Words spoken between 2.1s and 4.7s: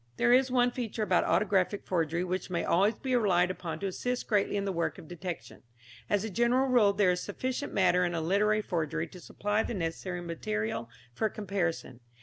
which may always be relied upon to assist greatly in